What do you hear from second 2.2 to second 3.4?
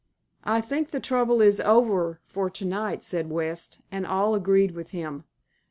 for to night," said